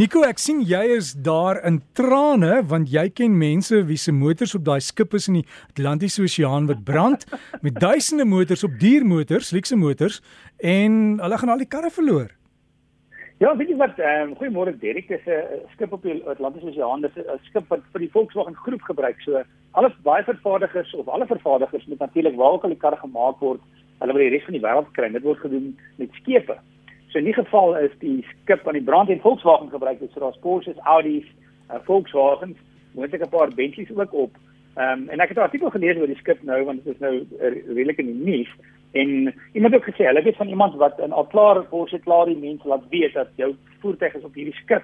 Nico, 0.00 0.22
ek 0.24 0.38
sien 0.40 0.62
jy 0.64 0.94
is 0.94 1.10
daar 1.26 1.58
in 1.68 1.74
trane 1.98 2.62
want 2.70 2.88
jy 2.88 3.02
ken 3.12 3.34
mense 3.36 3.82
wie 3.84 3.98
se 4.00 4.14
motors 4.16 4.54
op 4.56 4.62
daai 4.64 4.78
skip 4.80 5.12
is 5.18 5.26
in 5.28 5.34
die 5.40 5.42
Atlantiese 5.74 6.22
Oseaan 6.24 6.70
wat 6.70 6.80
brand 6.86 7.26
met 7.66 7.76
duisende 7.82 8.24
motors 8.24 8.64
op 8.64 8.78
diermotors, 8.80 9.50
luukse 9.52 9.76
motors 9.76 10.22
en 10.64 11.18
hulle 11.20 11.40
gaan 11.42 11.52
al 11.52 11.60
die 11.60 11.68
karre 11.74 11.90
verloor. 11.92 12.30
Ja, 13.44 13.52
weet 13.58 13.74
jy 13.74 13.76
wat, 13.82 14.00
ehm 14.00 14.30
um, 14.30 14.34
goeiemôre 14.40 14.72
Derek, 14.80 15.12
dis 15.12 15.28
'n 15.28 15.60
skip 15.74 15.92
op 15.92 16.08
die 16.08 16.16
Atlantiese 16.32 16.72
Oseaan, 16.72 17.04
dis 17.04 17.20
'n 17.20 17.36
skip 17.50 17.68
wat 17.68 17.84
vir 17.92 18.06
die 18.06 18.12
Volkswagen 18.16 18.56
groep 18.56 18.88
gebruik. 18.88 19.20
So 19.20 19.44
alles 19.76 20.00
baie 20.08 20.24
vervaardigers 20.24 20.94
of 20.94 21.12
alle 21.12 21.26
vervaardigers 21.26 21.84
moet 21.92 22.00
natuurlik 22.00 22.40
waar 22.40 22.56
ook 22.56 22.64
al 22.64 22.72
die 22.72 22.84
karre 22.86 22.96
gemaak 23.04 23.44
word, 23.44 23.60
hulle 24.00 24.12
wil 24.16 24.24
die 24.24 24.32
res 24.32 24.48
van 24.48 24.56
die 24.56 24.64
wêreld 24.64 24.92
kry. 24.96 25.12
Dit 25.12 25.28
word 25.28 25.44
gedoen 25.44 25.76
met 26.00 26.08
skepe. 26.24 26.56
So 27.10 27.18
in 27.18 27.24
die 27.24 27.34
geval 27.34 27.76
is 27.76 27.90
die 27.98 28.26
skip 28.30 28.66
aan 28.68 28.78
die 28.78 28.86
brand 28.86 29.10
en 29.10 29.20
Volkswagen 29.20 29.70
gebruik, 29.70 29.98
dit 29.98 30.12
so 30.12 30.20
daar's 30.20 30.38
Porsches, 30.40 30.78
Audi's, 30.86 31.26
uh, 31.70 31.80
Volkswagens, 31.84 32.56
moontlik 32.94 33.22
'n 33.22 33.28
paar 33.28 33.50
Bentleys 33.54 33.90
ook 33.96 34.12
op. 34.14 34.36
Ehm 34.74 35.02
um, 35.02 35.08
en 35.08 35.20
ek 35.20 35.28
het 35.28 35.38
'n 35.38 35.48
artikel 35.48 35.70
gelees 35.70 35.96
oor 35.96 36.06
die 36.06 36.22
skip 36.22 36.42
nou 36.42 36.64
want 36.64 36.84
dit 36.84 36.94
is 36.94 37.00
nou 37.00 37.26
redelik 37.74 37.98
in 37.98 38.06
die 38.06 38.24
nuus 38.24 38.48
en 38.92 39.34
iemand 39.52 39.74
het 39.74 39.82
gesê 39.82 40.06
hulle 40.06 40.22
weet 40.22 40.36
van 40.36 40.48
iemand 40.48 40.74
wat 40.74 40.98
in 40.98 41.12
al 41.12 41.26
klaar 41.26 41.64
Porsche 41.64 41.98
klaar 41.98 42.26
die 42.26 42.38
mense 42.38 42.68
laat 42.68 42.88
weet 42.90 43.14
dat 43.14 43.28
jou 43.36 43.54
voertuig 43.80 44.14
is 44.14 44.24
op 44.24 44.34
hierdie 44.34 44.54
skip. 44.54 44.82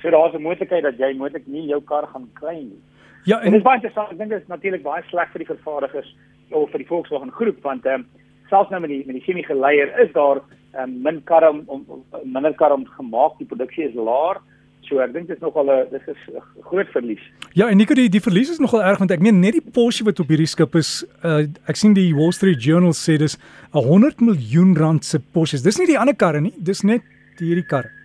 So 0.00 0.10
daar's 0.10 0.34
'n 0.34 0.42
moontlikheid 0.42 0.82
dat 0.82 0.98
jy 0.98 1.16
moontlik 1.16 1.46
nie 1.46 1.66
jou 1.66 1.82
kar 1.82 2.06
gaan 2.06 2.30
kry 2.32 2.56
nie. 2.56 2.82
Ja, 3.24 3.38
en, 3.38 3.44
en 3.44 3.50
dit 3.50 3.60
is 3.60 3.64
baie 3.64 3.74
interessant. 3.74 4.10
Ek 4.10 4.18
dink 4.18 4.30
dit 4.30 4.40
is 4.40 4.48
natuurlik 4.48 4.82
baie 4.82 5.02
sleg 5.02 5.30
vir 5.30 5.38
die 5.38 5.54
vervaardigers 5.54 6.16
of 6.50 6.70
vir 6.70 6.78
die 6.78 6.86
Volkswagen 6.86 7.30
groep 7.30 7.62
want 7.62 7.86
ehm 7.86 7.94
um, 7.94 8.06
selfs 8.48 8.70
nou 8.70 8.80
met 8.80 8.90
die 8.90 9.02
met 9.06 9.14
die 9.14 9.24
chemie 9.24 9.44
geleier 9.44 9.98
is 10.00 10.12
daar 10.12 10.40
um, 10.82 10.94
min 11.02 11.22
karre 11.24 11.50
om, 11.50 11.64
om, 11.66 12.04
minder 12.24 12.54
karre 12.54 12.74
om 12.78 12.86
gemaak, 12.96 13.38
die 13.38 13.48
produksie 13.48 13.88
is 13.88 13.94
laer. 13.94 14.40
So 14.88 15.02
ek 15.04 15.12
dink 15.12 15.28
dit 15.28 15.36
is 15.36 15.42
nogal 15.44 15.68
'n 15.68 15.90
dis 15.90 16.06
is 16.08 16.22
'n 16.32 16.40
groot 16.64 16.88
verlies. 16.94 17.20
Ja, 17.52 17.68
en 17.68 17.76
Nico 17.76 17.94
die 17.94 18.08
die 18.08 18.20
verlies 18.20 18.50
is 18.50 18.58
nogal 18.58 18.82
erg 18.82 18.98
want 18.98 19.10
ek 19.10 19.20
meen 19.20 19.40
net 19.40 19.52
die 19.52 19.70
Porsche 19.72 20.04
wat 20.04 20.20
op 20.20 20.28
hierdie 20.28 20.46
skip 20.46 20.74
is, 20.76 21.04
uh, 21.24 21.44
ek 21.68 21.76
sien 21.76 21.94
die 21.94 22.14
Wall 22.14 22.32
Street 22.32 22.62
Journal 22.62 22.92
sê 22.92 23.18
dis 23.18 23.36
'n 23.74 23.84
100 23.84 24.20
miljoen 24.20 24.76
rand 24.76 25.04
se 25.04 25.18
Porsche. 25.18 25.62
Dis 25.62 25.78
nie 25.78 25.86
die 25.86 25.98
ander 25.98 26.14
karre 26.14 26.40
nie, 26.40 26.54
dis 26.56 26.82
net 26.82 27.02
hierdie 27.38 27.66
karre. 27.66 27.97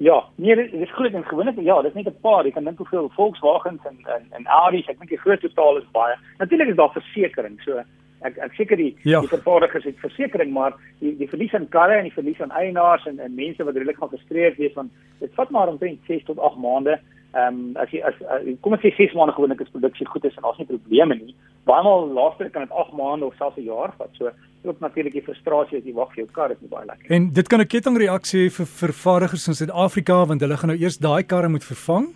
Ja, 0.00 0.24
nee, 0.34 0.56
dit 0.56 0.72
is 0.72 0.92
groot 0.92 1.12
en 1.12 1.24
gewoonlik 1.24 1.60
ja, 1.60 1.82
dis 1.82 1.92
net 1.92 2.06
'n 2.06 2.20
paar. 2.20 2.44
Jy 2.44 2.50
kan 2.50 2.64
dink 2.64 2.78
hoeveel 2.78 3.08
Volkswagens 3.08 3.84
en 3.84 3.96
en 4.04 4.22
en 4.30 4.46
Audi's, 4.46 4.88
ek 4.88 4.98
dink 4.98 5.10
die 5.10 5.18
groot 5.18 5.40
totaal 5.40 5.76
is 5.76 5.90
baie. 5.92 6.14
Natuurlik 6.38 6.68
is 6.68 6.76
daar 6.76 6.92
versekerings. 6.92 7.64
So 7.64 7.82
ek 8.20 8.38
ek 8.38 8.52
seker 8.52 8.76
die 8.76 8.96
ja. 9.02 9.20
die 9.20 9.28
vervaardigers 9.28 9.84
het 9.84 9.98
versekerings 10.00 10.52
maar 10.52 10.72
die 11.00 11.16
die 11.16 11.28
verlies 11.28 11.54
aan 11.54 11.68
karre 11.68 11.98
en 11.98 12.08
die 12.08 12.16
verlies 12.16 12.40
aan 12.40 12.50
eienaars 12.50 13.06
en 13.06 13.18
en 13.18 13.34
mense 13.34 13.64
wat 13.64 13.76
redelik 13.76 13.96
gaan 13.96 14.12
gestreef 14.16 14.56
wees 14.56 14.72
van 14.72 14.90
dit 15.18 15.34
vat 15.34 15.50
maar 15.50 15.68
omtrent 15.68 16.00
6 16.06 16.24
tot 16.24 16.38
8 16.38 16.56
maande. 16.56 16.98
Ehm 17.34 17.54
um, 17.54 17.76
as 17.76 17.90
jy 17.90 18.00
as 18.02 18.14
uh, 18.20 18.56
kom 18.60 18.72
ons 18.72 18.80
sê 18.80 18.94
6 18.96 19.12
maande 19.12 19.36
gewoonlik 19.36 19.60
is 19.60 19.74
produksie 19.76 20.06
goed 20.06 20.24
is 20.24 20.36
en 20.36 20.42
daar's 20.42 20.58
nie 20.58 20.72
probleme 20.72 21.14
nie. 21.14 21.34
Baie 21.70 21.82
maal 21.86 22.08
laaste 22.18 22.50
kan 22.50 22.66
dit 22.66 22.78
8 22.84 22.96
maande 22.98 23.24
of 23.26 23.34
selfs 23.38 23.56
'n 23.56 23.68
jaar 23.70 23.92
vat. 23.98 24.10
So 24.18 24.30
ook 24.62 24.80
natuurlik 24.80 25.12
die 25.12 25.26
frustrasie 25.28 25.78
as 25.78 25.84
jy 25.84 25.94
wag 25.94 26.12
vir 26.14 26.24
jou 26.24 26.32
kar 26.32 26.50
is 26.50 26.60
nie 26.60 26.68
baie 26.68 26.86
lekker. 26.86 27.10
En 27.16 27.32
dit 27.32 27.48
kan 27.48 27.60
'n 27.60 27.66
kettingreaksie 27.66 28.40
hê 28.44 28.50
vir 28.50 28.66
vervaardigers 28.66 29.48
in 29.48 29.54
Suid-Afrika 29.54 30.26
want 30.26 30.40
hulle 30.40 30.56
gaan 30.56 30.70
nou 30.70 30.78
eers 30.78 30.98
daai 30.98 31.22
karre 31.22 31.48
moet 31.48 31.64
vervang 31.64 32.06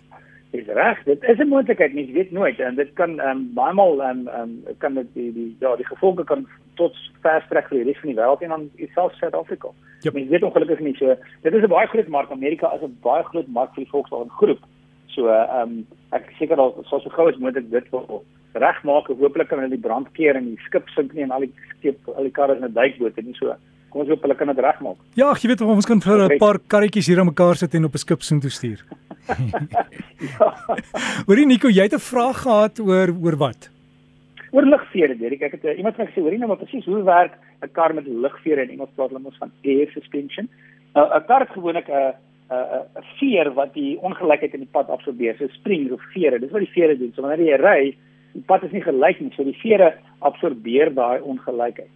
is 0.59 0.67
reg. 0.67 1.03
Dit 1.03 1.23
is 1.23 1.39
'n 1.39 1.47
moontlikheid, 1.47 1.93
mens 1.93 2.11
weet 2.11 2.31
nooit 2.31 2.59
en 2.59 2.75
dit 2.75 2.93
kan 2.93 3.19
ehm 3.19 3.29
um, 3.29 3.53
baie 3.53 3.73
maal 3.73 4.01
ehm 4.01 4.27
um, 4.27 4.27
um, 4.39 4.77
kan 4.77 4.93
dit 4.93 5.07
die 5.13 5.31
die 5.33 5.55
ja, 5.59 5.75
die 5.75 5.85
gevolge 5.85 6.23
kan 6.23 6.47
tot 6.75 6.95
ver 7.21 7.41
strek 7.45 7.67
vir 7.67 7.77
die 7.77 7.87
res 7.87 7.99
van 7.99 8.09
die 8.09 8.19
wêreld 8.19 8.41
en 8.41 8.49
dan 8.49 8.69
selfs 8.93 9.17
Suid-Afrika. 9.17 9.69
Ja, 10.01 10.11
mens 10.13 10.29
weet 10.29 10.43
ongelukkig 10.43 10.79
nie 10.79 10.95
so. 10.95 11.15
Dit 11.41 11.53
is 11.53 11.63
'n 11.63 11.75
baie 11.75 11.87
groot 11.87 12.07
mark. 12.07 12.31
Amerika 12.31 12.73
is 12.75 12.81
'n 12.81 12.97
baie 13.01 13.23
groot 13.23 13.47
mark 13.47 13.73
vir 13.73 13.83
die 13.83 13.91
Volkswagen 13.91 14.29
groep. 14.29 14.59
So 15.07 15.27
ehm 15.27 15.61
um, 15.61 15.87
ek 16.11 16.31
seker 16.39 16.57
al 16.57 16.83
so 16.83 16.99
so 16.99 17.09
gou 17.09 17.29
as 17.29 17.37
moontlik 17.37 17.71
dit 17.71 17.89
wil 17.91 18.23
regmaak. 18.55 19.07
Hoopelik 19.07 19.49
kan 19.49 19.59
hulle 19.59 19.75
die 19.75 19.87
brand 19.87 20.11
keer 20.17 20.35
en 20.39 20.51
die 20.51 20.65
skip 20.67 20.89
sink 20.95 21.13
nie 21.13 21.23
en 21.23 21.31
al 21.31 21.47
die 21.47 21.53
skep 21.77 22.11
al 22.15 22.23
die 22.23 22.35
karre 22.35 22.57
in 22.57 22.63
'n 22.63 22.73
duikboot 22.73 23.17
en 23.17 23.25
nie 23.25 23.37
so. 23.39 23.55
Kom 23.89 24.01
ons 24.01 24.09
hoop 24.09 24.21
hulle 24.21 24.35
kan 24.35 24.47
dit 24.47 24.59
regmaak. 24.59 24.97
Ja, 25.15 25.33
jy 25.33 25.47
weet 25.47 25.61
ons 25.61 25.85
kan 25.85 26.01
vir 26.01 26.25
'n 26.25 26.37
paar 26.37 26.59
karretjies 26.59 27.07
hier 27.07 27.19
aan 27.19 27.31
mekaar 27.31 27.55
sit 27.55 27.73
en 27.75 27.85
op 27.85 27.93
'n 27.93 27.97
skip 27.97 28.21
soontoe 28.21 28.51
stuur. 28.51 28.83
ja. 30.37 30.47
Hoorie 31.27 31.45
Nico, 31.45 31.69
jy 31.69 31.83
het 31.83 31.93
'n 31.93 31.99
vraag 31.99 32.41
gehad 32.43 32.79
oor 32.79 33.09
oor 33.23 33.37
wat? 33.37 33.69
Oor 34.51 34.63
ligvere, 34.63 35.17
Derek. 35.17 35.41
Ek 35.41 35.51
het 35.51 35.65
uh, 35.65 35.77
iemand 35.77 35.95
gesê, 35.95 36.21
hoorie 36.21 36.37
nou 36.37 36.47
maar 36.47 36.57
presies 36.57 36.85
hoe 36.85 37.03
werk 37.03 37.33
'n 37.63 37.71
kar 37.71 37.93
met 37.93 38.07
ligvere 38.07 38.61
in 38.63 38.69
Engels 38.69 38.93
praat 38.95 39.09
hulle 39.09 39.21
mos 39.21 39.37
van 39.37 39.51
air 39.63 39.89
suspension. 39.91 40.49
Nou, 40.93 41.05
'n 41.07 41.21
uh, 41.21 41.27
Kar 41.27 41.39
het 41.39 41.49
gewoonlik 41.49 41.87
'n 41.87 41.91
uh, 41.91 42.13
'n 42.49 42.53
uh, 42.53 42.83
'n 42.95 42.99
uh, 42.99 43.05
veer 43.19 43.53
wat 43.53 43.73
die 43.73 43.97
ongelykheid 43.99 44.53
in 44.53 44.59
die 44.59 44.71
pad 44.71 44.89
absorbeer. 44.89 45.35
So 45.37 45.47
springs 45.47 45.91
of 45.91 46.01
vere. 46.13 46.39
Dis 46.39 46.51
wat 46.51 46.61
die 46.61 46.75
vere 46.77 46.97
doen. 46.97 47.11
So 47.15 47.21
wanneer 47.21 47.47
jy 47.47 47.57
ry, 47.57 47.97
die 48.35 48.43
pad 48.47 48.63
is 48.67 48.73
nie 48.75 48.83
gelyk 48.83 49.21
nie, 49.21 49.31
so 49.35 49.43
die 49.47 49.57
vere 49.61 49.93
absorbeer 50.27 50.91
daai 50.95 51.21
ongelykheid. 51.21 51.91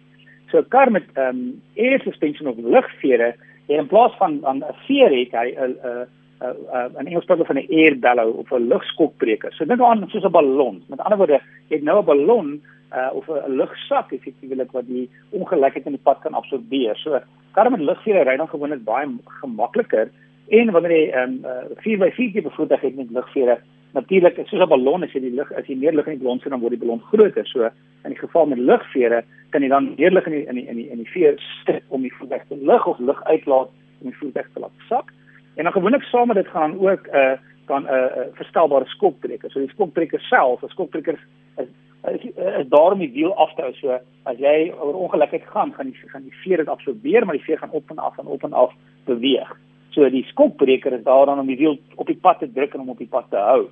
So 0.50 0.58
'n 0.58 0.68
kar 0.68 0.90
met 0.90 1.06
ehm 1.14 1.28
um, 1.28 1.62
air 1.76 2.00
suspension 2.00 2.48
of 2.48 2.56
ligvere, 2.58 3.34
in 3.68 3.86
plaas 3.86 4.16
van 4.18 4.40
'n 4.44 4.64
veer 4.86 5.10
het 5.10 5.32
hy 5.32 5.48
'n 5.54 5.70
'n 5.70 6.06
uh, 6.42 6.56
uh, 6.74 6.88
in 6.98 7.06
Engels 7.06 7.24
praat 7.24 7.46
van 7.46 7.58
'n 7.58 7.70
air 7.70 7.98
bellow 7.98 8.38
of 8.38 8.50
'n 8.50 8.68
lugskokbreker. 8.68 9.52
So 9.52 9.64
dink 9.64 9.80
aan 9.80 10.08
soos 10.08 10.24
'n 10.24 10.30
ballon. 10.30 10.82
Met 10.88 11.00
ander 11.00 11.18
woorde, 11.18 11.40
jy 11.68 11.76
het 11.76 11.84
nou 11.84 11.98
'n 12.00 12.04
ballon 12.04 12.62
uh, 12.92 13.10
of 13.12 13.28
'n 13.28 13.56
lugsak 13.56 14.12
effektiewelik 14.12 14.72
wat 14.72 14.86
die 14.86 15.10
ongelykheid 15.30 15.86
in 15.86 15.92
die 15.92 16.06
pad 16.08 16.18
kan 16.20 16.34
absorbeer. 16.34 16.96
So 16.96 17.20
karre 17.52 17.70
met 17.70 17.80
lugvere 17.80 18.24
ry 18.24 18.36
dan 18.36 18.48
gewoonlik 18.48 18.84
baie 18.84 19.08
gemakliker 19.24 20.10
en 20.48 20.70
wanneer 20.70 20.90
jy 20.90 21.10
'n 21.14 21.44
um, 21.44 21.76
4x4 21.84 22.32
tipe 22.32 22.50
voertuig 22.50 22.80
het 22.80 22.96
met 22.96 23.10
lugvere 23.10 23.58
Natuurlik, 23.92 24.36
soos 24.46 24.60
'n 24.60 24.68
ballon 24.68 25.02
as 25.02 25.12
jy 25.12 25.20
die 25.20 25.34
lug 25.34 25.52
as 25.52 25.66
jy 25.66 25.76
meer 25.76 25.92
lug 25.92 26.06
in 26.06 26.18
die 26.18 26.22
ballon 26.22 26.40
sit 26.40 26.50
dan 26.50 26.60
word 26.60 26.70
die 26.70 26.86
ballon 26.86 27.02
groter. 27.10 27.46
So 27.46 27.64
in 28.04 28.10
die 28.10 28.18
geval 28.18 28.46
met 28.46 28.58
lugvere 28.58 29.24
kan 29.50 29.62
jy 29.62 29.68
dan 29.68 29.94
meer 29.98 30.10
lug 30.10 30.26
in 30.26 30.32
die 30.32 30.46
in 30.46 30.54
die 30.54 30.68
in 30.68 30.76
die 30.76 30.90
in 30.90 30.98
die 30.98 31.10
veer 31.10 31.34
sit 31.66 31.82
om 31.88 32.02
die 32.02 32.14
voertuig 32.14 32.46
te 32.48 32.56
lug 32.56 32.86
of 32.86 32.98
lug 32.98 33.24
uitlaat 33.24 33.68
om 34.00 34.10
die 34.10 34.16
voertuig 34.16 34.46
te 34.54 34.60
laat 34.60 34.76
sak. 34.88 35.12
En 35.56 35.64
dan 35.64 35.72
gewoonlik 35.72 36.02
saam 36.02 36.26
met 36.26 36.36
dit 36.36 36.48
gaan 36.48 36.78
ook 36.78 37.06
'n 37.06 37.16
uh, 37.16 37.36
kan 37.64 37.82
'n 37.82 37.86
uh, 37.86 37.94
uh, 37.94 38.26
verstelbare 38.32 38.86
skokbreker. 38.86 39.50
So 39.50 39.58
die 39.58 39.74
skokbreker 39.74 40.20
self, 40.20 40.62
'n 40.62 40.68
skokbreker 40.68 41.18
is 41.56 41.66
is, 42.12 42.22
is 42.34 42.68
daar 42.68 42.92
om 42.92 42.98
die 42.98 43.12
wiel 43.12 43.34
af 43.34 43.54
te 43.54 43.62
hou. 43.62 43.72
So 43.74 43.98
as 44.22 44.38
jy 44.38 44.72
oor 44.80 44.94
ongelukheid 44.94 45.42
gaan, 45.46 45.74
gaan 45.74 45.90
die 45.90 45.96
gaan 46.06 46.22
die 46.22 46.38
veer 46.44 46.56
dit 46.56 46.68
absorbeer, 46.68 47.24
maar 47.24 47.36
die 47.36 47.44
veer 47.44 47.58
gaan 47.58 47.70
op 47.70 47.90
en 47.90 47.98
af 47.98 48.18
en 48.18 48.26
op 48.26 48.44
en 48.44 48.52
af 48.52 48.72
beweeg. 49.04 49.50
So 49.90 50.10
die 50.10 50.24
skokbreker 50.24 50.92
is 50.92 51.02
daar 51.02 51.26
dan 51.26 51.38
om 51.38 51.46
die 51.46 51.56
wiel 51.56 51.78
op 51.94 52.06
die 52.06 52.16
pad 52.16 52.38
te 52.38 52.52
druk 52.52 52.74
en 52.74 52.80
om 52.80 52.88
op 52.90 52.98
die 52.98 53.10
pad 53.10 53.26
te 53.30 53.36
hou. 53.36 53.68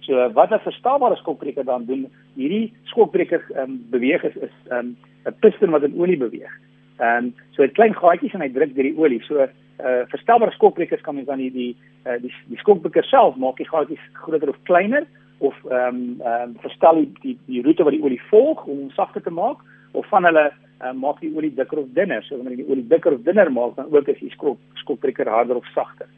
So 0.00 0.32
wat 0.32 0.50
'n 0.52 0.58
verstelbare 0.58 1.16
skokbreker 1.16 1.64
dan 1.64 1.84
doen, 1.84 2.06
hierdie 2.34 2.72
skokbreker 2.84 3.42
um, 3.56 3.84
beweeg 3.90 4.22
is 4.24 4.36
is 4.36 4.56
ehm, 4.68 4.86
'n 4.86 4.96
um, 5.24 5.34
piston 5.40 5.70
wat 5.70 5.82
in 5.82 5.98
olie 6.00 6.16
beweeg. 6.16 6.52
Ehm 6.98 7.24
um, 7.24 7.34
so 7.50 7.62
'n 7.62 7.72
klein 7.72 7.94
gaatjies 7.94 8.34
en 8.34 8.40
hy 8.40 8.48
druk 8.48 8.74
deur 8.74 8.88
die 8.88 8.98
olie. 8.98 9.22
So 9.22 9.46
uh 9.80 10.04
verstelbare 10.08 10.50
skokbrekers 10.50 11.00
kan 11.00 11.14
mens 11.14 11.26
dan 11.26 11.38
die 11.38 11.52
die 11.52 11.76
uh, 12.06 12.20
die, 12.20 12.32
die 12.48 12.58
skokbreker 12.58 13.04
self 13.04 13.36
maak 13.36 13.56
die 13.56 13.68
gaatjies 13.68 14.00
groter 14.12 14.48
of 14.48 14.62
kleiner 14.62 15.06
of 15.38 15.54
ehm 15.64 15.94
um, 15.94 16.20
ehm 16.20 16.42
um, 16.42 16.56
verstel 16.60 16.94
die, 16.94 17.12
die 17.20 17.38
die 17.46 17.62
roete 17.62 17.84
wat 17.84 17.92
die 17.92 18.02
olie 18.02 18.20
volg 18.30 18.66
om 18.66 18.78
hom 18.78 18.90
sagter 18.90 19.22
te 19.22 19.30
maak 19.30 19.56
of 19.92 20.06
van 20.08 20.24
hulle 20.24 20.50
uh, 20.84 20.92
maak 20.92 21.20
die 21.20 21.32
olie 21.36 21.54
dikker 21.54 21.78
of 21.78 21.88
dunner. 21.94 22.22
So 22.22 22.36
wanneer 22.36 22.56
jy 22.56 22.64
die 22.64 22.72
olie 22.72 22.86
dikker 22.88 23.12
of 23.12 23.24
dunner 23.24 23.52
maak, 23.52 23.76
dan 23.76 23.92
ook 23.92 24.08
is 24.08 24.20
die 24.20 24.32
skok 24.34 24.58
skokbreker 24.82 25.28
harder 25.28 25.56
of 25.56 25.66
sagter. 25.74 26.08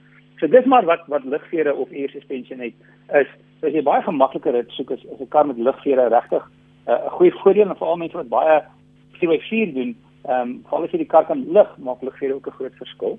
So 0.40 0.50
dis 0.50 0.66
maar 0.66 0.84
wat 0.84 1.06
wat 1.06 1.24
ligvere 1.24 1.74
of 1.74 1.90
air 1.92 2.10
suspension 2.10 2.60
het 2.60 2.74
is 3.20 3.30
so 3.62 3.70
as 3.70 3.76
jy 3.78 3.82
baie 3.86 4.02
gemakliker 4.02 4.56
dit 4.58 4.70
soek 4.74 4.90
as 4.90 5.02
'n 5.06 5.28
kar 5.30 5.46
met 5.46 5.56
ligvere 5.56 6.08
regtig 6.10 6.42
'n 6.42 6.90
uh, 6.90 7.10
goeie 7.14 7.32
voordeel 7.42 7.70
en 7.70 7.76
veral 7.76 7.96
mense 7.96 8.16
wat 8.16 8.28
baie 8.28 8.62
4x4 9.20 9.74
doen, 9.74 9.94
ehm 10.26 10.40
um, 10.40 10.50
veral 10.66 10.84
as 10.84 10.90
jy 10.90 10.98
die 10.98 11.12
kar 11.14 11.24
kan 11.26 11.44
lig, 11.52 11.70
maak 11.78 12.02
ligvere 12.02 12.34
ook 12.34 12.46
'n 12.46 12.58
groot 12.58 12.74
verskil. 12.74 13.18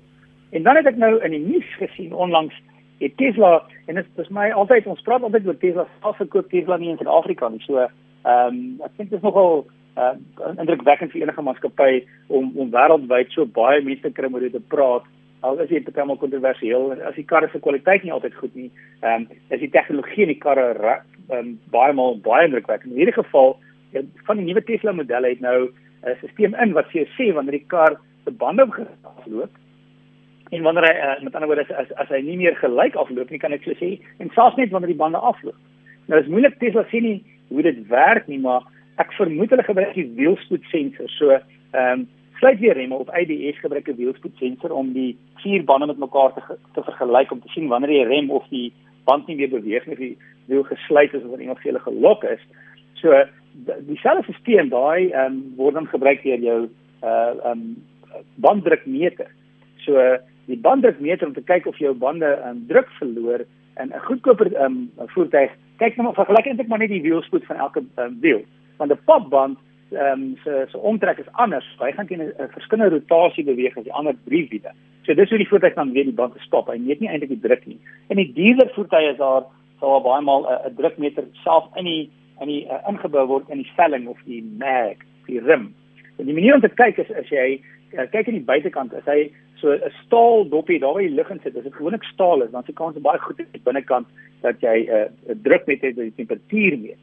En 0.52 0.62
dan 0.62 0.76
het 0.76 0.86
ek 0.86 0.96
nou 0.96 1.22
in 1.24 1.30
die 1.30 1.40
nuus 1.40 1.70
gesien 1.80 2.12
onlangs 2.12 2.54
het 2.98 3.16
Tesla 3.16 3.62
en 3.86 3.94
dit 3.94 4.06
is 4.16 4.28
my 4.28 4.50
altyd 4.50 4.86
ons 4.86 5.02
praat 5.02 5.22
altyd 5.22 5.46
oor 5.46 5.58
Tesla 5.58 5.86
self 6.00 6.16
verkoop 6.16 6.50
Tesla 6.50 6.76
nie 6.76 6.90
in 6.90 6.96
Suid-Afrika 6.96 7.48
nie. 7.48 7.62
So 7.64 7.78
ehm 7.78 7.90
um, 8.46 8.80
ek 8.84 8.96
dink 8.96 9.10
dit 9.10 9.18
is 9.18 9.24
nogal 9.24 9.64
uh, 9.96 10.14
indrukwekkend 10.58 11.12
vir 11.12 11.22
enige 11.22 11.42
maatskappy 11.42 12.04
om 12.28 12.52
om 12.56 12.70
wêreldwyd 12.70 13.32
so 13.32 13.46
baie 13.46 13.80
mense 13.82 14.02
te 14.02 14.12
kry 14.12 14.26
om 14.26 14.34
oor 14.34 14.40
dit 14.40 14.52
te 14.52 14.60
praat. 14.60 15.04
Al 15.44 15.60
is 15.60 15.68
dit 15.68 15.84
baie 15.84 16.16
kontroversieel 16.20 16.94
as 17.04 17.16
die 17.18 17.26
karre 17.28 17.50
se 17.52 17.60
kwaliteit 17.60 18.04
nie 18.04 18.12
altyd 18.14 18.36
goed 18.40 18.54
nie. 18.58 18.70
Ehm 19.02 19.26
um, 19.26 19.42
is 19.52 19.60
die 19.60 19.72
tegnologie 19.74 20.24
in 20.24 20.32
die 20.32 20.40
karre 20.40 20.70
um, 21.30 21.54
baie 21.74 21.92
maal 21.92 22.16
baie 22.24 22.46
indrukwekkend. 22.48 22.92
In 22.92 23.02
hierdie 23.02 23.18
geval 23.18 23.56
ja, 23.92 24.02
van 24.28 24.40
die 24.40 24.46
nuwe 24.48 24.64
Tesla 24.64 24.92
modelle 24.92 25.34
het 25.34 25.44
nou 25.44 25.68
'n 26.04 26.16
stelsel 26.22 26.56
in 26.62 26.72
wat 26.72 26.88
vir 26.92 27.02
jou 27.02 27.08
sê 27.18 27.34
wanneer 27.34 27.58
die 27.58 27.68
kar 27.74 28.00
se 28.24 28.30
bande 28.30 28.66
geloop 28.72 29.52
en 30.50 30.62
wanneer 30.62 30.86
hy 30.88 30.94
uh, 30.94 31.22
met 31.22 31.34
ander 31.34 31.48
woorde 31.48 31.64
as, 31.64 31.76
as 31.82 31.92
as 32.04 32.08
hy 32.08 32.20
nie 32.22 32.36
meer 32.36 32.56
gelyk 32.56 32.96
afloop 32.96 33.30
nie 33.30 33.38
kan 33.38 33.52
ek 33.52 33.64
sê 33.64 33.98
en 34.18 34.30
selfs 34.34 34.56
net 34.56 34.70
wanneer 34.70 34.92
die 34.92 35.02
bande 35.04 35.18
afloop. 35.18 35.56
Nou 36.08 36.20
is 36.20 36.28
moeilik 36.28 36.58
Tesla 36.60 36.84
sê 36.90 37.00
nie 37.00 37.18
hoe 37.48 37.62
dit 37.62 37.86
werk 37.88 38.28
nie, 38.28 38.38
maar 38.38 38.64
ek 39.02 39.12
vermoed 39.18 39.50
hulle 39.50 39.66
gebruik 39.66 39.94
die 39.96 40.10
wielspoed 40.18 40.64
sensor. 40.72 41.08
So 41.18 41.32
ehm 41.32 42.04
um, 42.04 42.06
besluitweerremme 42.44 42.94
op 42.94 43.10
ABS 43.10 43.58
gebruik 43.60 43.88
'n 43.88 43.96
wielspoedsensor 43.96 44.72
om 44.72 44.92
die 44.92 45.16
vier 45.34 45.64
bande 45.64 45.86
met 45.86 45.98
mekaar 45.98 46.32
te 46.34 46.56
te 46.74 46.82
vergelyk 46.82 47.30
om 47.30 47.40
te 47.40 47.48
sien 47.48 47.68
wanneer 47.68 47.88
die 47.88 48.04
rem 48.04 48.30
of 48.30 48.44
die 48.48 48.72
band 49.04 49.26
nie 49.26 49.36
meer 49.36 49.48
beweeg 49.48 49.86
nie 49.86 49.96
die 49.96 50.18
wiel 50.46 50.62
gesluit 50.62 51.14
is 51.14 51.22
of 51.22 51.40
iemand 51.40 51.58
vir 51.58 51.72
hulle 51.72 51.84
gelok 51.84 52.24
is. 52.24 52.40
So 52.94 53.24
dieselfde 53.86 54.32
stelsel 54.32 54.68
daai 54.68 55.10
ehm 55.10 55.24
um, 55.26 55.54
word 55.56 55.74
dan 55.74 55.86
gebruik 55.86 56.22
deur 56.22 56.38
jou 56.38 56.68
uh 57.02 57.08
ehm 57.08 57.50
um, 57.50 57.76
banddrukmeter. 58.34 59.30
So 59.76 60.18
die 60.46 60.58
banddrukmeter 60.58 61.26
om 61.26 61.34
te 61.34 61.42
kyk 61.42 61.66
of 61.66 61.78
jou 61.78 61.94
bande 61.94 62.38
um, 62.46 62.64
druk 62.66 62.90
verloor 62.98 63.44
en 63.74 63.88
'n 63.88 64.00
goedkoper 64.00 64.64
um, 64.64 64.90
voertuig 65.06 65.50
kyk 65.78 65.96
nou 65.96 66.04
maar 66.06 66.24
vergelyk 66.24 66.46
eintlik 66.46 66.68
maar 66.68 66.78
net 66.78 66.88
die 66.88 67.02
wielspoed 67.02 67.44
van 67.46 67.56
elke 67.56 67.82
um, 67.96 68.20
wiel. 68.20 68.44
Want 68.76 68.92
'n 68.92 69.04
popband 69.04 69.58
ehm 69.94 70.22
um, 70.22 70.36
se 70.44 70.66
se 70.70 70.78
omtrek 70.78 71.18
is 71.18 71.32
anders. 71.32 71.66
Hy 71.78 71.92
gaan 71.92 72.06
teen 72.06 72.22
'n 72.22 72.50
verskillende 72.50 72.94
rotasie 72.96 73.44
beweeg 73.44 73.76
as 73.76 73.84
die 73.84 73.92
ander 73.92 74.14
drie 74.24 74.48
wiele. 74.48 74.72
So 75.02 75.14
dis 75.14 75.28
hoe 75.28 75.38
die 75.38 75.48
voertuig 75.48 75.74
dan 75.74 75.92
weer 75.92 76.04
die 76.04 76.18
band 76.20 76.34
stop. 76.38 76.68
Hy 76.68 76.78
meet 76.78 77.00
nie 77.00 77.08
eintlik 77.08 77.28
die 77.28 77.40
druk 77.48 77.66
nie. 77.66 77.78
En 78.08 78.16
die 78.16 78.32
duurder 78.32 78.70
voertuie 78.74 79.10
is 79.10 79.16
daar 79.18 79.44
sal 79.80 80.00
baie 80.00 80.22
maal 80.22 80.46
'n 80.48 80.74
drukmeter 80.76 81.24
self 81.44 81.64
in 81.76 81.84
die 81.84 82.10
in 82.40 82.48
die 82.48 82.66
uh, 82.66 82.80
ingebou 82.88 83.26
word 83.26 83.48
in 83.48 83.62
die 83.62 83.72
velling 83.76 84.08
of 84.08 84.18
die 84.24 84.42
mag, 84.58 84.96
die 85.26 85.40
rim. 85.40 85.74
En 86.18 86.26
die 86.26 86.34
manier 86.34 86.54
om 86.54 86.60
te 86.60 86.68
kyk 86.68 86.98
is 86.98 87.10
as 87.10 87.28
jy 87.28 87.60
uh, 87.94 88.06
kyk 88.10 88.28
aan 88.28 88.38
die 88.40 88.50
buitekant, 88.52 88.94
as 88.94 89.06
hy 89.06 89.30
so 89.60 89.72
'n 89.72 89.92
staal 90.04 90.48
dopie 90.48 90.78
daar 90.78 90.94
waar 90.94 91.02
jy 91.02 91.14
lig 91.14 91.30
in 91.30 91.40
sit, 91.42 91.56
as 91.56 91.62
dit 91.62 91.74
gewoonlik 91.74 92.04
staal 92.04 92.42
is, 92.42 92.50
dan 92.50 92.64
se 92.64 92.72
kans 92.72 92.98
baie 92.98 93.18
goed 93.18 93.40
aan 93.40 93.52
die 93.52 93.64
binnekant 93.64 94.06
dat 94.42 94.60
jy 94.60 94.86
'n 94.88 95.10
uh, 95.30 95.36
druk 95.42 95.66
met 95.66 95.80
het, 95.80 95.96
die 95.96 96.14
temperatuur 96.16 96.78
meet 96.78 96.98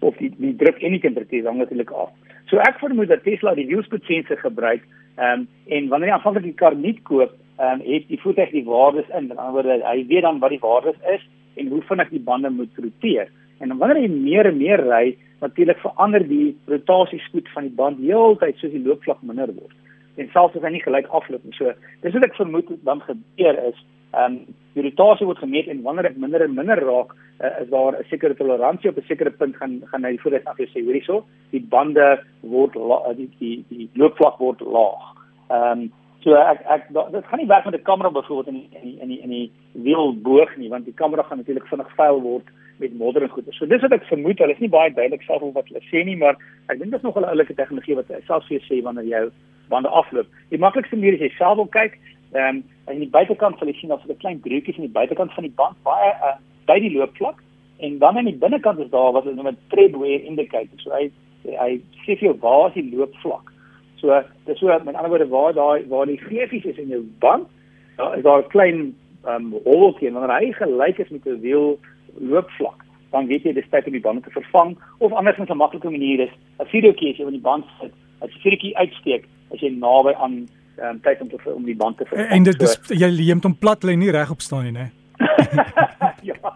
of 0.00 0.16
die 0.22 0.30
die 0.38 0.54
druk 0.56 0.78
en 0.82 0.94
die 0.96 1.02
temperatuur 1.02 1.46
hang 1.46 1.58
natuurlik 1.62 1.90
af. 1.90 2.14
So 2.50 2.60
ek 2.64 2.80
vermoed 2.82 3.10
dat 3.12 3.24
Tesla 3.26 3.54
die 3.54 3.68
wielspoetsensor 3.70 4.40
gebruik 4.44 4.86
ehm 5.18 5.40
um, 5.40 5.48
en 5.66 5.88
wanneer 5.88 6.12
jy 6.12 6.16
aanvanklik 6.16 6.46
die 6.46 6.58
kar 6.60 6.76
nie 6.78 6.94
koop, 7.10 7.34
ehm 7.58 7.80
um, 7.80 7.84
het 7.86 8.06
die 8.08 8.20
voertuig 8.22 8.54
die 8.54 8.64
waardes 8.64 9.10
in. 9.18 9.26
Met 9.28 9.36
ander 9.36 9.56
woorde, 9.56 9.80
hy 9.84 10.06
weet 10.06 10.26
dan 10.26 10.38
wat 10.44 10.54
die 10.54 10.62
waardes 10.62 11.00
is 11.14 11.24
en 11.58 11.72
hoe 11.74 11.82
vinnig 11.90 12.12
die 12.14 12.24
bande 12.30 12.50
moet 12.50 12.78
roteer. 12.78 13.32
En 13.58 13.74
wanneer 13.78 14.04
jy 14.04 14.12
meer 14.14 14.46
en 14.46 14.56
meer 14.60 14.84
ry, 14.86 15.16
natuurlik 15.42 15.80
verander 15.82 16.22
die 16.28 16.56
rotasiespoed 16.70 17.50
van 17.54 17.66
die 17.66 17.74
band 17.74 17.98
heeltyd 17.98 18.58
soos 18.58 18.74
die 18.74 18.84
loopvlak 18.84 19.22
minder 19.26 19.50
word. 19.54 19.74
En 20.18 20.30
selfs 20.34 20.56
as 20.58 20.66
hy 20.66 20.76
nie 20.76 20.84
gelyk 20.84 21.10
afloop 21.14 21.44
nie. 21.44 21.54
So, 21.58 21.74
dis 22.02 22.14
wat 22.14 22.26
ek 22.26 22.38
vermoed 22.38 22.70
dan 22.86 23.02
gebeur 23.10 23.60
is, 23.72 23.84
ehm 24.14 24.38
um, 24.38 24.40
die 24.78 24.86
rotasie 24.86 25.26
word 25.26 25.40
gemeet 25.42 25.68
en 25.72 25.82
wanneer 25.82 26.08
dit 26.08 26.18
minder 26.22 26.44
en 26.44 26.54
minder 26.54 26.80
raak, 26.88 27.14
uh, 27.40 27.52
is 27.62 27.70
daar 27.70 27.98
'n 27.98 28.08
sekere 28.10 28.34
toleransie 28.34 28.90
op 28.90 28.98
'n 28.98 29.08
sekere 29.08 29.30
punt 29.30 29.56
gaan 29.56 29.80
gaan 29.90 30.04
hy 30.04 30.16
voordat 30.18 30.44
af 30.44 30.58
jy 30.58 30.68
sê 30.70 30.84
hoorie 30.84 31.04
so, 31.04 31.24
die 31.50 31.60
bande 31.60 32.22
word 32.42 32.74
la, 32.74 33.12
die, 33.12 33.30
die 33.38 33.64
die 33.68 33.88
loopvlak 33.94 34.38
word 34.38 34.60
laag. 34.60 35.04
Ehm 35.50 35.80
um, 35.80 35.92
so 36.22 36.34
ek 36.34 36.60
ek 36.66 36.88
dit 36.88 37.24
gaan 37.24 37.38
nie 37.38 37.46
werk 37.46 37.64
met 37.64 37.74
'n 37.74 37.82
kamera 37.90 38.10
byvoorbeeld 38.10 38.48
in 38.48 38.66
in 38.72 38.82
die 38.82 38.98
in 39.00 39.08
die 39.08 39.20
in 39.20 39.30
die 39.30 39.52
wielboog 39.72 40.56
nie, 40.56 40.68
want 40.68 40.84
die 40.84 40.94
kamera 40.94 41.22
gaan 41.22 41.38
natuurlik 41.38 41.66
vinnig 41.66 41.94
vuil 41.96 42.20
word 42.20 42.46
met 42.78 42.98
modder 42.98 43.22
en 43.22 43.28
goeder. 43.28 43.54
So 43.54 43.66
dis 43.66 43.80
wat 43.80 43.92
ek 43.92 44.04
vermoed, 44.04 44.38
hulle 44.38 44.52
is 44.52 44.58
nie 44.62 44.68
baie 44.68 44.92
duidelik 44.94 45.22
self 45.22 45.42
of 45.42 45.54
wat 45.54 45.68
hulle 45.68 45.82
sê 45.90 46.04
nie, 46.04 46.16
maar 46.16 46.36
ek 46.68 46.78
dink 46.78 46.90
dit 46.90 47.00
is 47.00 47.06
nog 47.06 47.16
'n 47.16 47.24
oulike 47.24 47.54
tegnologie 47.54 47.94
wat 47.94 48.06
selfs 48.26 48.46
vir 48.46 48.58
jou 48.58 48.64
sê 48.66 48.82
wanneer 48.82 49.04
jou 49.04 49.30
bande 49.68 49.88
afloop. 49.88 50.26
Die 50.50 50.58
maklikste 50.58 50.96
manier 50.96 51.14
is 51.14 51.20
jy 51.20 51.30
self 51.36 51.56
wil 51.56 51.66
kyk, 51.66 51.98
ehm 52.32 52.56
um, 52.56 52.64
aan 52.88 52.98
die 52.98 53.14
buitekant 53.16 53.58
sal 53.58 53.68
jy 53.68 53.74
sien 53.78 53.88
daar's 53.88 54.04
'n 54.08 54.16
klein 54.16 54.40
broekies 54.40 54.76
aan 54.76 54.88
die 54.88 54.98
buitekant 55.00 55.32
van 55.34 55.44
die 55.44 55.56
band 55.60 55.76
baie 55.82 56.10
uh, 56.28 56.36
by 56.66 56.78
die 56.80 56.96
loopvlak 56.96 57.42
en 57.78 57.98
dan 57.98 58.16
aan 58.16 58.24
die 58.24 58.42
binnekant 58.44 58.78
is 58.78 58.90
daar 58.90 59.12
wat 59.12 59.24
hulle 59.24 59.36
noem 59.36 59.48
'n 59.48 59.58
tread 59.68 59.94
wear 59.96 60.20
indicator. 60.20 60.78
So 60.78 60.90
hy 60.90 61.10
hy 61.44 61.80
sê 62.04 62.18
vir 62.18 62.28
jou 62.28 62.36
waar 62.40 62.68
is 62.68 62.74
die 62.74 62.96
loopvlak. 62.96 63.52
So 64.00 64.22
dis 64.46 64.58
so 64.58 64.66
met 64.66 64.94
ander 64.94 65.08
woorde 65.08 65.28
waar 65.28 65.52
daai 65.52 65.86
waar 65.88 66.06
die 66.06 66.18
geefies 66.18 66.64
is 66.64 66.78
in 66.78 66.88
jou 66.88 67.02
band, 67.18 67.48
daar 67.96 68.16
is 68.16 68.22
daar 68.22 68.42
'n 68.42 68.48
klein 68.48 68.94
ehm 69.24 69.54
um, 69.54 69.60
holletjie 69.64 70.08
en 70.08 70.14
wanneer 70.14 70.38
hy 70.38 70.52
gelyk 70.52 70.98
is 70.98 71.08
met 71.08 71.26
'n 71.26 71.40
wiel 71.40 71.78
loopvlak, 72.20 72.84
dan 73.10 73.26
weet 73.26 73.42
jy 73.42 73.52
dis 73.52 73.70
tyd 73.70 73.86
om 73.86 73.92
die 73.92 74.06
bande 74.06 74.20
te 74.20 74.30
vervang 74.30 74.76
of 74.98 75.12
anders 75.12 75.38
'n 75.38 75.56
maklike 75.56 75.90
manier 75.90 76.20
is 76.20 76.34
'n 76.58 76.66
videoetjie 76.66 77.10
as 77.10 77.16
jy 77.16 77.24
op 77.24 77.30
die 77.30 77.48
band 77.48 77.64
sit, 77.80 77.92
as 78.20 78.30
jy 78.30 78.40
videoetjie 78.40 78.76
uitsteek 78.76 79.24
as 79.52 79.60
jy 79.60 79.70
naby 79.70 80.12
aan 80.12 80.48
um, 80.82 81.00
tyd 81.04 81.20
om 81.20 81.28
te 81.28 81.54
om 81.54 81.64
die 81.64 81.76
band 81.76 81.98
te 81.98 82.06
vervang. 82.08 82.30
En 82.36 82.42
dit 82.48 82.62
is 82.62 82.76
so, 82.76 82.94
jy 82.94 83.10
leem 83.14 83.40
hom 83.44 83.56
plat 83.58 83.84
lê 83.84 83.96
nie 83.98 84.12
regop 84.14 84.44
staan 84.44 84.68
nie, 84.68 84.72
né? 84.72 84.90
ja. 86.30 86.36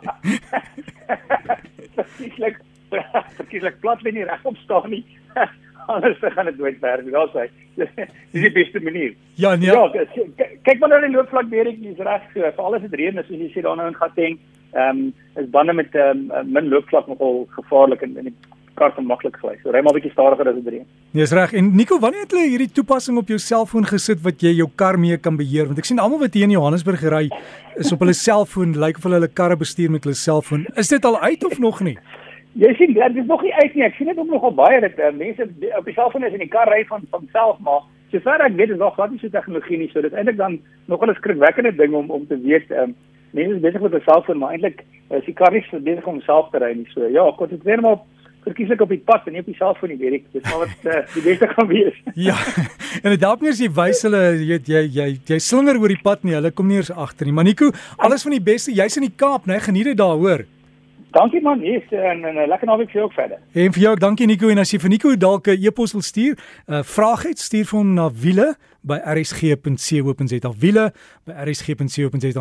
Verkieslik 1.96 2.60
verkieslik 3.38 3.80
plat 3.80 4.02
lê 4.04 4.12
nie 4.12 4.28
regop 4.28 4.56
staan 4.64 4.90
nie. 4.92 5.04
Anders 5.92 6.20
gaan 6.20 6.46
dit 6.46 6.58
nooit 6.58 6.80
werk 6.80 7.04
nie. 7.04 7.14
Daar's 7.14 7.34
hy. 7.34 7.48
Dis 7.76 7.92
die 8.44 8.52
beste 8.54 8.80
manier. 8.84 9.14
Ja, 9.40 9.54
nee. 9.56 9.72
Ja, 9.72 9.88
kyk 10.62 10.78
maar 10.78 10.92
nou 10.92 11.00
die 11.02 11.14
loopvlak 11.14 11.48
weer 11.50 11.70
ek 11.70 11.80
is 11.90 12.02
reg 12.04 12.26
so. 12.32 12.44
Vir 12.44 12.66
alles 12.66 12.84
het 12.86 12.94
reën, 12.98 13.18
soos 13.26 13.40
jy 13.40 13.50
sê 13.54 13.64
daar 13.64 13.78
nou 13.80 13.88
in 13.90 13.98
Gauteng. 13.98 14.38
Ehm 14.72 15.02
um, 15.02 15.14
is 15.40 15.50
bande 15.52 15.74
met 15.76 15.94
ehm 15.96 16.28
um, 16.30 16.52
min 16.52 16.70
loopvlak 16.72 17.08
nogal 17.10 17.46
gevaarlik 17.56 18.04
in 18.06 18.16
in 18.22 18.30
die 18.30 18.36
kar 18.74 18.92
van 18.96 19.06
maklik 19.06 19.36
gly. 19.40 19.54
So 19.62 19.70
ry 19.70 19.82
maar 19.82 19.94
bietjie 19.96 20.12
stadiger 20.12 20.48
as 20.48 20.54
dit 20.54 20.68
reën. 20.74 20.86
Nee, 21.12 21.22
is 21.22 21.32
reg. 21.32 21.52
En 21.52 21.74
Nico, 21.76 21.98
wanneer 22.00 22.24
het 22.24 22.32
jy 22.32 22.46
hierdie 22.48 22.70
toepassing 22.72 23.18
op 23.18 23.28
jou 23.28 23.38
selfoon 23.38 23.84
gesit 23.88 24.22
wat 24.24 24.40
jy 24.40 24.54
jou 24.58 24.68
kar 24.76 24.98
mee 24.98 25.18
kan 25.18 25.36
beheer? 25.36 25.66
Want 25.70 25.78
ek 25.78 25.88
sien 25.88 26.00
almal 26.02 26.22
wat 26.24 26.34
hier 26.34 26.48
in 26.48 26.56
Johannesburg 26.56 27.04
ry 27.12 27.28
is 27.76 27.92
op 27.92 28.02
hulle 28.04 28.16
selfoon, 28.16 28.74
lyk 28.76 28.80
like 28.80 29.02
of 29.02 29.08
hulle 29.08 29.20
hulle 29.20 29.32
karre 29.32 29.56
bestuur 29.56 29.90
met 29.92 30.04
hulle 30.04 30.16
selfoon. 30.16 30.66
Is 30.76 30.92
dit 30.92 31.04
al 31.04 31.20
uit 31.20 31.44
of 31.44 31.58
nog 31.58 31.80
nie? 31.80 31.96
Jy 32.60 32.74
sien, 32.76 32.92
dit 32.92 33.16
is 33.16 33.26
nog 33.26 33.42
nie 33.42 33.54
uit 33.54 33.74
nie. 33.74 33.84
Ek 33.86 33.94
sien 33.96 34.10
dit 34.10 34.18
ook 34.18 34.28
nogal 34.28 34.52
baie 34.54 34.80
dat 34.84 34.98
uh, 35.00 35.08
mense 35.16 35.48
op 35.78 35.86
die 35.88 35.96
selfoon 35.96 36.24
is 36.28 36.34
en 36.36 36.44
die 36.44 36.52
kar 36.52 36.68
ry 36.68 36.82
van 36.88 37.06
van 37.10 37.28
self 37.32 37.60
maar 37.64 37.86
sover 38.12 38.44
ek 38.44 38.58
weet 38.58 38.74
is 38.74 38.80
nog 38.80 38.94
glad 38.98 39.10
nie 39.10 39.20
so 39.22 39.32
tegnologie 39.32 39.78
nie. 39.80 39.88
So 39.92 40.04
dit 40.04 40.12
eintlik 40.12 40.36
dan 40.36 40.60
nogal 40.92 41.10
'n 41.10 41.20
skrikwekkende 41.20 41.72
ding 41.76 41.94
om 41.94 42.10
om 42.10 42.26
te 42.26 42.36
weet 42.36 42.70
um, 42.70 42.94
mense 43.32 43.56
is 43.56 43.64
besig 43.64 43.80
met 43.80 43.94
'n 43.94 44.04
selfoon 44.04 44.38
maar 44.38 44.52
eintlik 44.52 44.84
is 45.10 45.24
die 45.24 45.34
kar 45.34 45.52
nie 45.52 45.64
besig 45.70 46.06
om 46.06 46.20
self 46.20 46.50
te 46.50 46.58
ry 46.58 46.72
nie. 46.76 46.88
So 46.92 47.08
ja, 47.08 47.24
kon 47.36 47.48
dit 47.48 47.62
weer 47.62 47.80
maar 47.80 47.98
verkieslik 48.44 48.80
op 48.80 48.88
die 48.88 49.00
pad 49.00 49.26
en 49.26 49.36
nie 49.36 49.42
op 49.44 49.50
die 49.50 49.56
selfoon 49.58 49.92
nie, 49.92 49.98
weet 50.00 50.18
ek. 50.20 50.24
Dis 50.32 50.46
maar 50.48 50.64
wat 50.64 50.88
uh, 50.88 51.02
die 51.14 51.24
beste 51.26 51.48
gaan 51.52 51.68
wees. 51.70 52.00
ja. 52.28 52.38
En 53.02 53.10
dit 53.14 53.26
help 53.28 53.44
nie 53.44 53.52
as 53.52 53.60
jy 53.62 53.70
wys 53.76 54.02
hulle 54.08 54.22
jy 54.32 54.48
weet 54.48 54.72
jy 54.72 54.82
jy 54.96 55.06
jy 55.32 55.38
slinger 55.38 55.78
oor 55.80 55.94
die 55.94 56.02
pad 56.02 56.26
nie. 56.26 56.34
Hulle 56.38 56.50
kom 56.50 56.70
nie 56.70 56.80
eens 56.80 56.90
agter 56.90 57.28
nie. 57.28 57.36
Maniko, 57.36 57.70
alles 57.98 58.26
van 58.26 58.36
die 58.36 58.42
beste. 58.42 58.74
Jy's 58.74 58.98
in 59.00 59.08
die 59.08 59.14
Kaap, 59.16 59.46
né? 59.46 59.60
Geniet 59.62 59.92
dit 59.92 59.98
daar, 59.98 60.18
hoor. 60.18 60.46
Dankie 61.12 61.42
man, 61.44 61.60
yes, 61.60 61.84
en 61.90 62.24
'n 62.24 62.48
lekker 62.48 62.66
naweek 62.66 62.88
vir 62.90 63.00
jou 63.00 63.04
ook 63.04 63.12
verder. 63.12 63.38
En 63.52 63.72
vir 63.72 63.82
jou 63.82 63.92
ook, 63.92 64.00
dankie 64.00 64.26
Nico 64.26 64.48
en 64.48 64.58
as 64.58 64.70
jy 64.72 64.78
vir 64.78 64.88
Nico 64.88 65.16
dalk 65.16 65.46
'n 65.46 65.60
e-pos 65.60 65.92
wil 65.92 66.00
stuur, 66.00 66.34
'n 66.68 66.72
uh, 66.72 66.82
vraag 66.82 67.22
het, 67.22 67.38
stuur 67.38 67.64
vir 67.64 67.78
hom 67.78 67.94
na 67.94 68.10
wiele 68.10 68.56
by 68.80 68.98
rsg.co.za. 69.04 70.52
wiele 70.58 70.92
by 71.24 71.32
rsg.co.za. 71.32 72.40